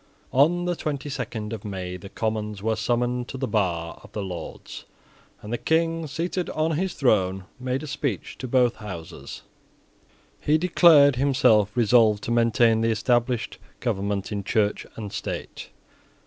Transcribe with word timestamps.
On 0.33 0.65
the 0.65 0.75
twenty 0.75 1.09
second 1.11 1.53
of 1.53 1.63
May 1.63 1.95
the 1.95 2.09
Commons 2.09 2.63
were 2.63 2.75
summoned 2.75 3.27
to 3.27 3.37
the 3.37 3.47
bar 3.47 3.99
of 4.03 4.11
the 4.13 4.23
Lords; 4.23 4.83
and 5.43 5.53
the 5.53 5.59
King, 5.59 6.07
seated 6.07 6.49
on 6.49 6.71
his 6.71 6.95
throne, 6.95 7.43
made 7.59 7.83
a 7.83 7.85
speech 7.85 8.35
to 8.39 8.47
both 8.47 8.77
Houses. 8.77 9.43
He 10.39 10.57
declared 10.57 11.17
himself 11.17 11.69
resolved 11.77 12.23
to 12.23 12.31
maintain 12.31 12.81
the 12.81 12.89
established 12.89 13.59
government 13.79 14.31
in 14.31 14.43
Church 14.43 14.87
and 14.95 15.13
State. 15.13 15.69